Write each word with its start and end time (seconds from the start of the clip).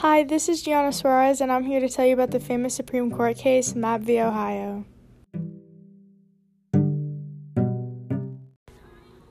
Hi, 0.00 0.24
this 0.24 0.50
is 0.50 0.60
Gianna 0.60 0.92
Suarez, 0.92 1.40
and 1.40 1.50
I'm 1.50 1.64
here 1.64 1.80
to 1.80 1.88
tell 1.88 2.04
you 2.04 2.12
about 2.12 2.30
the 2.30 2.38
famous 2.38 2.74
Supreme 2.74 3.10
Court 3.10 3.38
case, 3.38 3.74
Mapp 3.74 4.02
v. 4.02 4.20
Ohio. 4.20 4.84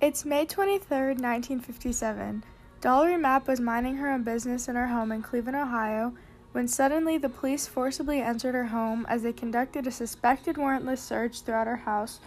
It's 0.02 0.26
May 0.26 0.48
23, 0.48 0.98
1957. 1.10 2.44
Dolly 2.82 3.16
Mapp 3.16 3.48
was 3.48 3.60
minding 3.60 3.98
her 3.98 4.10
own 4.10 4.24
business 4.24 4.68
in 4.68 4.76
her 4.76 4.88
home 4.88 5.12
in 5.12 5.22
Cleveland, 5.22 5.56
Ohio, 5.56 6.16
when 6.54 6.68
suddenly 6.68 7.20
the 7.20 7.30
police 7.30 7.68
forcibly 7.68 8.20
entered 8.20 8.56
her 8.56 8.66
home 8.66 9.06
as 9.08 9.22
they 9.22 9.34
conducted 9.34 9.86
a 9.86 9.92
suspected 9.92 10.56
warrantless 10.56 10.98
search 10.98 11.42
throughout 11.42 11.68
her 11.68 11.76
house 11.76 12.20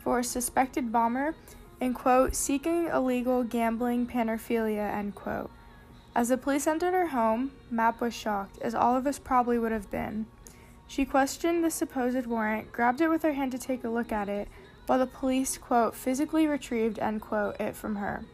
for 0.00 0.18
a 0.18 0.24
suspected 0.24 0.92
bomber 0.92 1.34
and, 1.80 1.94
quote, 1.94 2.34
seeking 2.34 2.88
illegal 2.88 3.42
gambling 3.42 4.04
paraphernalia, 4.04 4.82
end 4.82 5.14
quote. 5.14 5.50
As 6.16 6.30
the 6.30 6.38
police 6.38 6.66
entered 6.66 6.94
her 6.94 7.08
home, 7.08 7.50
Mapp 7.70 8.00
was 8.00 8.14
shocked, 8.14 8.58
as 8.62 8.74
all 8.74 8.96
of 8.96 9.06
us 9.06 9.18
probably 9.18 9.58
would 9.58 9.70
have 9.70 9.90
been. 9.90 10.24
She 10.86 11.04
questioned 11.04 11.62
the 11.62 11.70
supposed 11.70 12.24
warrant, 12.24 12.72
grabbed 12.72 13.02
it 13.02 13.08
with 13.10 13.22
her 13.22 13.34
hand 13.34 13.52
to 13.52 13.58
take 13.58 13.84
a 13.84 13.90
look 13.90 14.10
at 14.10 14.30
it, 14.30 14.48
while 14.86 14.98
the 14.98 15.06
police, 15.06 15.58
quote, 15.58 15.94
physically 15.94 16.46
retrieved, 16.46 16.98
end 16.98 17.20
quote, 17.20 17.60
it 17.60 17.76
from 17.76 17.96
her. 17.96 18.24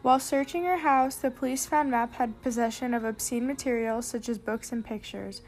While 0.00 0.18
searching 0.18 0.64
her 0.64 0.78
house, 0.78 1.16
the 1.16 1.30
police 1.30 1.66
found 1.66 1.90
Mapp 1.90 2.14
had 2.14 2.40
possession 2.40 2.94
of 2.94 3.04
obscene 3.04 3.46
materials 3.46 4.06
such 4.06 4.26
as 4.30 4.38
books 4.38 4.72
and 4.72 4.82
pictures. 4.82 5.42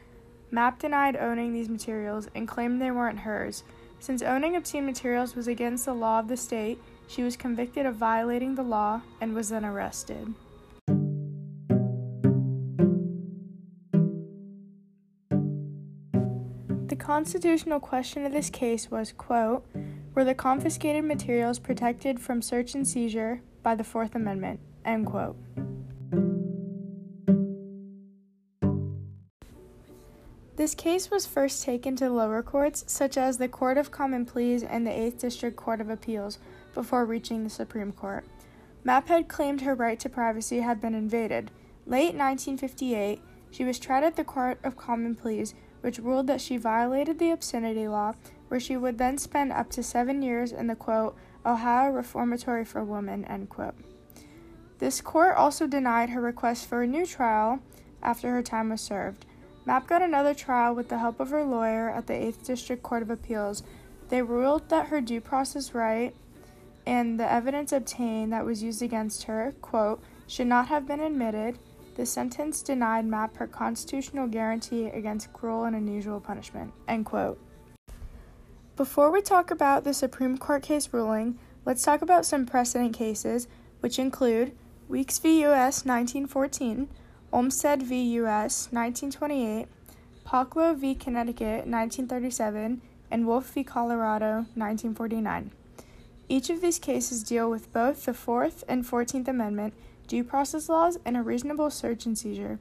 Mapp 0.51 0.79
denied 0.79 1.17
owning 1.17 1.55
these 1.55 1.71
materials 1.71 2.29
and 2.35 2.47
claimed 2.47 2.83
they 2.83 2.91
weren't 2.91 3.21
hers. 3.21 3.65
Since 3.99 4.21
owning 4.21 4.57
obscene 4.57 4.85
materials 4.85 5.35
was 5.35 5.49
against 5.49 5.87
the 5.87 5.95
law 5.95 6.19
of 6.19 6.29
the 6.29 6.37
state, 6.37 6.79
she 7.09 7.23
was 7.23 7.35
convicted 7.35 7.87
of 7.87 7.97
violating 7.97 8.57
the 8.57 8.63
law 8.63 9.01
and 9.23 9.35
was 9.35 9.49
then 9.49 9.65
arrested. 9.65 10.35
Constitutional 17.11 17.81
question 17.81 18.25
of 18.25 18.31
this 18.31 18.51
case 18.51 18.89
was, 18.89 19.11
quote, 19.11 19.67
were 20.15 20.25
the 20.25 20.33
confiscated 20.33 21.05
materials 21.05 21.59
protected 21.59 22.21
from 22.21 22.41
search 22.41 22.77
and 22.77 22.87
seizure 22.87 23.43
by 23.65 23.75
the 23.75 23.83
Fourth 23.83 24.15
Amendment, 24.15 24.61
end 24.85 25.07
quote. 25.07 25.37
This 30.55 30.77
case 30.77 31.11
was 31.11 31.27
first 31.27 31.65
taken 31.65 31.97
to 31.97 32.09
lower 32.09 32.45
courts, 32.45 32.85
such 32.87 33.17
as 33.17 33.39
the 33.39 33.49
Court 33.49 33.77
of 33.77 33.91
Common 33.91 34.25
Pleas 34.25 34.63
and 34.63 34.87
the 34.87 34.93
8th 34.93 35.19
District 35.19 35.57
Court 35.57 35.81
of 35.81 35.91
Appeals, 35.91 36.39
before 36.75 37.05
reaching 37.05 37.43
the 37.43 37.51
Supreme 37.51 37.91
Court. 37.91 38.25
Mapp 38.85 39.09
had 39.09 39.27
claimed 39.27 39.63
her 39.63 39.75
right 39.75 39.99
to 39.99 40.09
privacy 40.09 40.61
had 40.61 40.81
been 40.81 40.95
invaded. 40.95 41.51
Late 41.87 42.15
1958, 42.15 43.21
she 43.51 43.65
was 43.65 43.81
tried 43.81 44.05
at 44.05 44.15
the 44.15 44.23
Court 44.23 44.61
of 44.63 44.77
Common 44.77 45.17
Pleas 45.17 45.55
which 45.81 45.99
ruled 45.99 46.27
that 46.27 46.41
she 46.41 46.57
violated 46.57 47.19
the 47.19 47.31
obscenity 47.31 47.89
law, 47.89 48.15
where 48.49 48.61
she 48.61 48.77
would 48.77 48.99
then 48.99 49.19
spend 49.19 49.53
up 49.53 49.71
to 49.71 49.83
seven 49.83 50.23
years 50.23 50.53
in 50.53 50.67
the 50.67 50.75
quote, 50.75 51.17
Ohio 51.45 51.91
Reformatory 51.91 52.65
for 52.65 52.85
Women, 52.85 53.25
end 53.25 53.49
quote. 53.49 53.75
This 54.79 55.01
court 55.01 55.37
also 55.37 55.67
denied 55.67 56.11
her 56.11 56.21
request 56.21 56.67
for 56.67 56.83
a 56.83 56.87
new 56.87 57.07
trial 57.07 57.61
after 58.03 58.31
her 58.33 58.43
time 58.43 58.71
was 58.71 58.81
served. 58.81 59.27
Mapp 59.67 59.87
got 59.87 60.03
another 60.03 60.35
trial 60.35 60.75
with 60.75 60.89
the 60.89 60.99
help 60.99 61.21
of 61.21 61.31
her 61.31 61.45
lawyer 61.45 61.91
at 61.91 62.07
the 62.07 62.15
8th 62.15 62.47
District 62.47 62.83
Court 62.83 63.03
of 63.03 63.11
Appeals. 63.11 63.63
They 64.09 64.23
ruled 64.23 64.69
that 64.71 64.89
her 64.89 65.01
due 65.01 65.21
process 65.21 65.75
right 65.75 66.15
and 66.87 67.21
the 67.21 67.31
evidence 67.31 67.73
obtained 67.73 68.33
that 68.33 68.45
was 68.45 68.63
used 68.63 68.83
against 68.83 69.25
her, 69.25 69.55
quote, 69.61 70.03
should 70.27 70.47
not 70.47 70.69
have 70.69 70.87
been 70.87 71.01
admitted 71.01 71.59
the 71.95 72.07
sentence 72.07 72.63
denied 72.63 73.05
Mapp 73.05 73.37
her 73.37 73.47
constitutional 73.47 74.27
guarantee 74.27 74.87
against 74.87 75.33
cruel 75.33 75.65
and 75.65 75.77
unusual 75.77 76.21
punishment. 76.21 76.73
End 76.89 77.07
quote. 77.07 77.41
Before 78.77 79.11
we 79.11 79.21
talk 79.21 79.51
about 79.51 79.85
the 79.85 79.93
Supreme 79.93 80.39
Court 80.39 80.63
case 80.63 80.89
ruling, 80.93 81.39
let's 81.67 81.83
talk 81.83 82.01
about 82.01 82.25
some 82.25 82.47
precedent 82.47 82.97
cases, 82.97 83.47
which 83.81 83.99
include 83.99 84.57
Weeks 84.89 85.19
v. 85.19 85.43
U.S. 85.43 85.85
1914, 85.85 86.89
Olmstead 87.33 87.83
v. 87.83 88.03
U.S. 88.15 88.69
1928, 88.73 89.69
Palko 90.27 90.77
v. 90.77 90.95
Connecticut 90.95 91.67
1937, 91.67 92.81
and 93.11 93.27
Wolf 93.27 93.53
v. 93.53 93.63
Colorado 93.65 94.47
1949. 94.55 95.51
Each 96.29 96.49
of 96.49 96.61
these 96.61 96.79
cases 96.79 97.23
deal 97.23 97.51
with 97.51 97.73
both 97.73 98.05
the 98.05 98.15
Fourth 98.15 98.63
and 98.69 98.87
Fourteenth 98.87 99.29
Amendment 99.29 99.75
due 100.11 100.25
process 100.25 100.69
laws, 100.69 100.99
and 101.05 101.17
a 101.17 101.23
reasonable 101.23 101.71
search 101.71 102.05
and 102.05 102.19
seizure. 102.19 102.59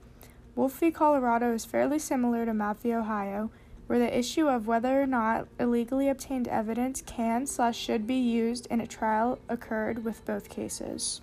Wolf 0.56 0.80
v. 0.80 0.92
Colorado 0.92 1.52
is 1.52 1.66
fairly 1.66 1.98
similar 1.98 2.46
to 2.46 2.54
Mapp 2.54 2.80
v. 2.80 2.94
Ohio, 2.94 3.50
where 3.88 3.98
the 3.98 4.18
issue 4.18 4.48
of 4.48 4.68
whether 4.68 5.02
or 5.02 5.08
not 5.08 5.48
illegally 5.60 6.10
obtained 6.10 6.48
evidence 6.48 7.02
can 7.02 7.48
slash 7.48 7.76
should 7.76 8.06
be 8.06 8.14
used 8.14 8.68
in 8.68 8.80
a 8.80 8.86
trial 8.86 9.40
occurred 9.50 10.06
with 10.06 10.24
both 10.26 10.48
cases. 10.48 11.22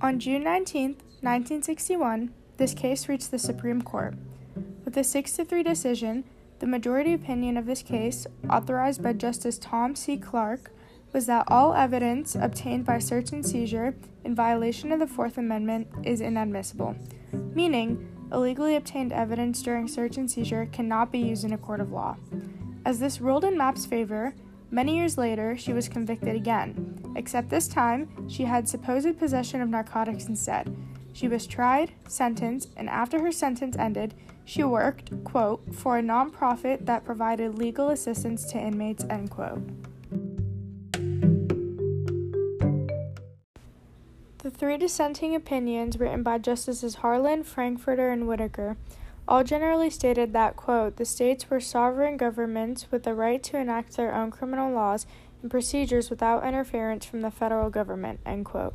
On 0.00 0.18
June 0.18 0.42
19, 0.42 0.90
1961, 1.20 2.32
this 2.56 2.74
case 2.74 3.08
reached 3.08 3.30
the 3.30 3.38
Supreme 3.38 3.82
Court. 3.82 4.14
With 4.84 4.96
a 4.96 5.04
6 5.04 5.32
to 5.36 5.44
3 5.44 5.62
decision, 5.62 6.24
the 6.58 6.66
majority 6.66 7.12
opinion 7.12 7.56
of 7.56 7.66
this 7.66 7.82
case, 7.82 8.26
authorized 8.50 9.02
by 9.02 9.12
Justice 9.12 9.58
Tom 9.58 9.94
C. 9.94 10.16
Clark, 10.16 10.72
was 11.12 11.26
that 11.26 11.44
all 11.48 11.74
evidence 11.74 12.34
obtained 12.34 12.84
by 12.84 12.98
search 12.98 13.32
and 13.32 13.44
seizure 13.46 13.94
in 14.24 14.34
violation 14.34 14.92
of 14.92 14.98
the 14.98 15.06
Fourth 15.06 15.38
Amendment 15.38 15.88
is 16.04 16.20
inadmissible, 16.20 16.96
meaning 17.54 18.12
illegally 18.32 18.76
obtained 18.76 19.12
evidence 19.12 19.62
during 19.62 19.88
search 19.88 20.16
and 20.16 20.30
seizure 20.30 20.66
cannot 20.66 21.10
be 21.10 21.18
used 21.18 21.44
in 21.44 21.52
a 21.52 21.58
court 21.58 21.80
of 21.80 21.92
law. 21.92 22.16
As 22.84 22.98
this 22.98 23.20
ruled 23.20 23.44
in 23.44 23.56
Mapp's 23.56 23.86
favor, 23.86 24.34
many 24.70 24.96
years 24.96 25.16
later 25.16 25.56
she 25.56 25.72
was 25.72 25.88
convicted 25.88 26.34
again, 26.34 27.14
except 27.16 27.48
this 27.48 27.68
time 27.68 28.28
she 28.28 28.44
had 28.44 28.68
supposed 28.68 29.18
possession 29.18 29.60
of 29.60 29.68
narcotics 29.68 30.26
instead. 30.26 30.74
She 31.18 31.26
was 31.26 31.48
tried, 31.48 31.90
sentenced, 32.06 32.72
and 32.76 32.88
after 32.88 33.20
her 33.20 33.32
sentence 33.32 33.76
ended, 33.76 34.14
she 34.44 34.62
worked, 34.62 35.10
quote, 35.24 35.74
for 35.74 35.98
a 35.98 36.00
nonprofit 36.00 36.86
that 36.86 37.04
provided 37.04 37.58
legal 37.58 37.88
assistance 37.88 38.44
to 38.52 38.56
inmates, 38.56 39.04
end 39.10 39.28
quote. 39.28 39.68
The 44.44 44.50
three 44.52 44.76
dissenting 44.76 45.34
opinions 45.34 45.98
written 45.98 46.22
by 46.22 46.38
Justices 46.38 46.94
Harlan, 46.94 47.42
Frankfurter, 47.42 48.10
and 48.10 48.28
Whittaker 48.28 48.76
all 49.26 49.42
generally 49.42 49.90
stated 49.90 50.32
that, 50.34 50.54
quote, 50.54 50.98
the 50.98 51.04
states 51.04 51.50
were 51.50 51.58
sovereign 51.58 52.16
governments 52.16 52.92
with 52.92 53.02
the 53.02 53.14
right 53.14 53.42
to 53.42 53.58
enact 53.58 53.96
their 53.96 54.14
own 54.14 54.30
criminal 54.30 54.72
laws 54.72 55.04
and 55.42 55.50
procedures 55.50 56.10
without 56.10 56.46
interference 56.46 57.04
from 57.04 57.22
the 57.22 57.32
federal 57.32 57.70
government, 57.70 58.20
end 58.24 58.44
quote. 58.44 58.74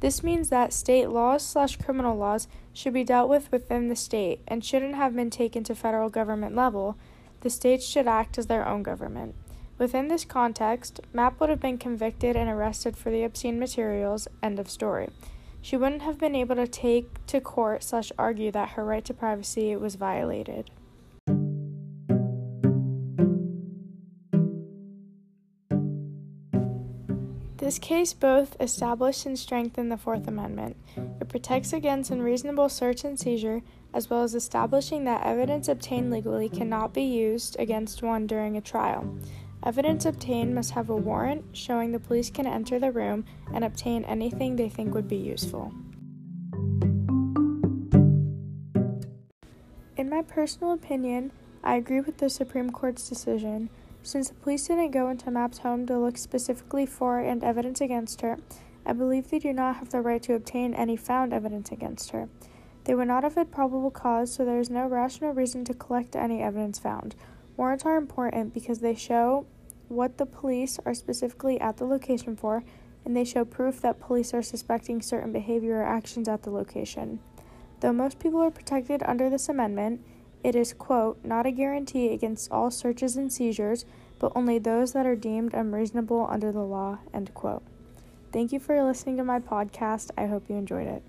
This 0.00 0.22
means 0.22 0.50
that 0.50 0.72
state 0.72 1.08
laws 1.08 1.44
slash 1.44 1.76
criminal 1.76 2.16
laws 2.16 2.48
should 2.72 2.92
be 2.92 3.04
dealt 3.04 3.30
with 3.30 3.50
within 3.50 3.88
the 3.88 3.96
state 3.96 4.40
and 4.46 4.64
shouldn't 4.64 4.94
have 4.94 5.16
been 5.16 5.30
taken 5.30 5.64
to 5.64 5.74
federal 5.74 6.10
government 6.10 6.54
level. 6.54 6.96
The 7.40 7.50
states 7.50 7.86
should 7.86 8.06
act 8.06 8.36
as 8.38 8.46
their 8.46 8.66
own 8.66 8.82
government. 8.82 9.34
Within 9.78 10.08
this 10.08 10.24
context, 10.24 11.00
Mapp 11.12 11.38
would 11.40 11.50
have 11.50 11.60
been 11.60 11.78
convicted 11.78 12.36
and 12.36 12.48
arrested 12.48 12.96
for 12.96 13.10
the 13.10 13.24
obscene 13.24 13.58
materials. 13.58 14.28
End 14.42 14.58
of 14.58 14.70
story. 14.70 15.08
She 15.60 15.76
wouldn't 15.76 16.02
have 16.02 16.18
been 16.18 16.34
able 16.34 16.56
to 16.56 16.68
take 16.68 17.26
to 17.26 17.40
court 17.40 17.82
slash 17.82 18.12
argue 18.18 18.50
that 18.52 18.70
her 18.70 18.84
right 18.84 19.04
to 19.04 19.14
privacy 19.14 19.74
was 19.76 19.96
violated. 19.96 20.70
This 27.66 27.80
case 27.80 28.14
both 28.14 28.56
established 28.60 29.26
and 29.26 29.36
strengthened 29.36 29.90
the 29.90 29.96
Fourth 29.96 30.28
Amendment. 30.28 30.76
It 31.20 31.28
protects 31.28 31.72
against 31.72 32.12
unreasonable 32.12 32.68
search 32.68 33.02
and 33.02 33.18
seizure, 33.18 33.60
as 33.92 34.08
well 34.08 34.22
as 34.22 34.36
establishing 34.36 35.02
that 35.02 35.26
evidence 35.26 35.66
obtained 35.66 36.12
legally 36.12 36.48
cannot 36.48 36.94
be 36.94 37.02
used 37.02 37.56
against 37.58 38.04
one 38.04 38.28
during 38.28 38.56
a 38.56 38.60
trial. 38.60 39.18
Evidence 39.64 40.06
obtained 40.06 40.54
must 40.54 40.70
have 40.70 40.90
a 40.90 40.94
warrant 40.94 41.44
showing 41.56 41.90
the 41.90 41.98
police 41.98 42.30
can 42.30 42.46
enter 42.46 42.78
the 42.78 42.92
room 42.92 43.24
and 43.52 43.64
obtain 43.64 44.04
anything 44.04 44.54
they 44.54 44.68
think 44.68 44.94
would 44.94 45.08
be 45.08 45.16
useful. 45.16 45.72
In 49.96 50.08
my 50.08 50.22
personal 50.22 50.70
opinion, 50.70 51.32
I 51.64 51.74
agree 51.74 52.00
with 52.00 52.18
the 52.18 52.30
Supreme 52.30 52.70
Court's 52.70 53.08
decision. 53.08 53.70
Since 54.06 54.28
the 54.28 54.34
police 54.36 54.68
didn't 54.68 54.92
go 54.92 55.08
into 55.08 55.32
Mapp's 55.32 55.58
home 55.58 55.84
to 55.86 55.98
look 55.98 56.16
specifically 56.16 56.86
for 56.86 57.18
and 57.18 57.42
evidence 57.42 57.80
against 57.80 58.20
her, 58.20 58.38
I 58.86 58.92
believe 58.92 59.28
they 59.28 59.40
do 59.40 59.52
not 59.52 59.78
have 59.78 59.90
the 59.90 60.00
right 60.00 60.22
to 60.22 60.34
obtain 60.34 60.74
any 60.74 60.96
found 60.96 61.32
evidence 61.32 61.72
against 61.72 62.12
her. 62.12 62.28
They 62.84 62.94
would 62.94 63.08
not 63.08 63.24
have 63.24 63.34
had 63.34 63.50
probable 63.50 63.90
cause, 63.90 64.32
so 64.32 64.44
there 64.44 64.60
is 64.60 64.70
no 64.70 64.86
rational 64.86 65.32
reason 65.32 65.64
to 65.64 65.74
collect 65.74 66.14
any 66.14 66.40
evidence 66.40 66.78
found. 66.78 67.16
Warrants 67.56 67.84
are 67.84 67.96
important 67.96 68.54
because 68.54 68.78
they 68.78 68.94
show 68.94 69.44
what 69.88 70.18
the 70.18 70.26
police 70.26 70.78
are 70.86 70.94
specifically 70.94 71.60
at 71.60 71.78
the 71.78 71.84
location 71.84 72.36
for, 72.36 72.62
and 73.04 73.16
they 73.16 73.24
show 73.24 73.44
proof 73.44 73.80
that 73.80 73.98
police 73.98 74.32
are 74.32 74.40
suspecting 74.40 75.02
certain 75.02 75.32
behavior 75.32 75.78
or 75.78 75.84
actions 75.84 76.28
at 76.28 76.44
the 76.44 76.50
location. 76.50 77.18
Though 77.80 77.92
most 77.92 78.20
people 78.20 78.40
are 78.40 78.52
protected 78.52 79.02
under 79.02 79.28
this 79.28 79.48
amendment, 79.48 80.00
it 80.46 80.54
is, 80.54 80.72
quote, 80.72 81.18
not 81.24 81.44
a 81.44 81.50
guarantee 81.50 82.12
against 82.12 82.52
all 82.52 82.70
searches 82.70 83.16
and 83.16 83.32
seizures, 83.32 83.84
but 84.20 84.30
only 84.36 84.60
those 84.60 84.92
that 84.92 85.04
are 85.04 85.16
deemed 85.16 85.52
unreasonable 85.52 86.28
under 86.30 86.52
the 86.52 86.60
law, 86.60 86.98
end 87.12 87.34
quote. 87.34 87.64
Thank 88.30 88.52
you 88.52 88.60
for 88.60 88.80
listening 88.84 89.16
to 89.16 89.24
my 89.24 89.40
podcast. 89.40 90.12
I 90.16 90.26
hope 90.26 90.48
you 90.48 90.54
enjoyed 90.54 90.86
it. 90.86 91.02